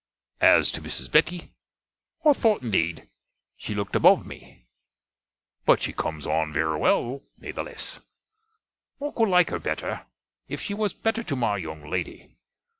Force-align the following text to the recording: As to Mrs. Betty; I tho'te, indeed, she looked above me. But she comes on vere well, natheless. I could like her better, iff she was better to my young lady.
As 0.39 0.71
to 0.71 0.81
Mrs. 0.81 1.11
Betty; 1.11 1.53
I 2.25 2.31
tho'te, 2.33 2.63
indeed, 2.63 3.07
she 3.55 3.75
looked 3.75 3.95
above 3.95 4.25
me. 4.25 4.65
But 5.63 5.79
she 5.83 5.93
comes 5.93 6.25
on 6.25 6.51
vere 6.53 6.75
well, 6.75 7.21
natheless. 7.37 7.99
I 8.99 9.11
could 9.15 9.29
like 9.29 9.51
her 9.51 9.59
better, 9.59 10.07
iff 10.47 10.59
she 10.59 10.73
was 10.73 10.91
better 10.93 11.21
to 11.21 11.35
my 11.35 11.57
young 11.57 11.87
lady. 11.87 12.35